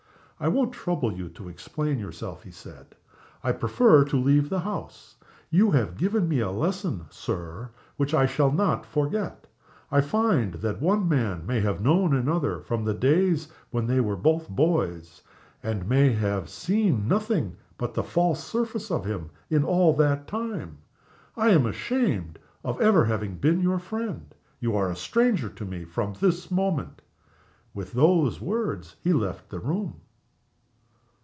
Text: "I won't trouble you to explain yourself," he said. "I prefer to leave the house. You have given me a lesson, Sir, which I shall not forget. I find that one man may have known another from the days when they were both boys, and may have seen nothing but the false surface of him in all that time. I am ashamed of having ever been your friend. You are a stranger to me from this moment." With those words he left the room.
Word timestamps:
"I 0.43 0.47
won't 0.47 0.73
trouble 0.73 1.13
you 1.13 1.29
to 1.29 1.49
explain 1.49 1.99
yourself," 1.99 2.41
he 2.41 2.49
said. 2.49 2.95
"I 3.43 3.51
prefer 3.51 4.03
to 4.05 4.15
leave 4.17 4.49
the 4.49 4.61
house. 4.61 5.15
You 5.51 5.69
have 5.69 5.97
given 5.99 6.27
me 6.27 6.39
a 6.39 6.49
lesson, 6.49 7.05
Sir, 7.11 7.69
which 7.95 8.15
I 8.15 8.25
shall 8.25 8.51
not 8.51 8.83
forget. 8.83 9.45
I 9.91 10.01
find 10.01 10.55
that 10.55 10.81
one 10.81 11.07
man 11.07 11.45
may 11.45 11.59
have 11.59 11.81
known 11.83 12.15
another 12.15 12.59
from 12.59 12.83
the 12.83 12.95
days 12.95 13.49
when 13.69 13.85
they 13.85 13.99
were 14.01 14.15
both 14.15 14.49
boys, 14.49 15.21
and 15.61 15.87
may 15.87 16.11
have 16.13 16.49
seen 16.49 17.07
nothing 17.07 17.57
but 17.77 17.93
the 17.93 18.03
false 18.03 18.43
surface 18.43 18.89
of 18.89 19.05
him 19.05 19.29
in 19.51 19.63
all 19.63 19.93
that 19.97 20.25
time. 20.27 20.79
I 21.37 21.49
am 21.49 21.67
ashamed 21.67 22.39
of 22.63 22.77
having 22.79 22.87
ever 23.35 23.39
been 23.39 23.61
your 23.61 23.77
friend. 23.77 24.33
You 24.59 24.75
are 24.75 24.89
a 24.89 24.95
stranger 24.95 25.49
to 25.49 25.65
me 25.65 25.85
from 25.85 26.13
this 26.13 26.49
moment." 26.49 27.03
With 27.75 27.93
those 27.93 28.41
words 28.41 28.95
he 29.03 29.13
left 29.13 29.51
the 29.51 29.59
room. 29.59 29.97